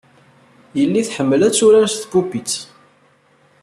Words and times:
Yelli 0.77 1.01
tḥemmel 1.07 1.41
ad 1.47 1.53
turar 1.57 1.87
s 1.89 1.95
tpupit. 2.03 2.51